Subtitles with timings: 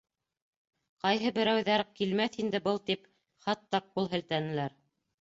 [1.03, 3.07] Ҡайһы берәүҙәр килмәҫ инде был тип,
[3.47, 4.79] хатта ҡул һелтәнеләр.